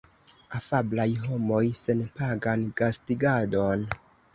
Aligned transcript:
Afablaj 0.59 1.05
homoj. 1.27 1.61
Senpagan 1.83 2.67
gastigadon 2.83 3.91